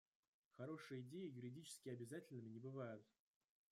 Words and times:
Хорошие 0.57 1.01
идеи 1.01 1.29
юридически 1.29 1.89
обязательными 1.89 2.49
не 2.49 2.57
бывают. 2.57 3.05